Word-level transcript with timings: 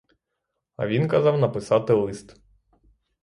А 0.75 0.87
він 0.87 1.07
казав 1.07 1.39
написати 1.39 1.93
лист. 1.93 2.39